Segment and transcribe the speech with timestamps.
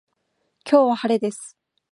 [0.67, 1.55] 今日は晴れです。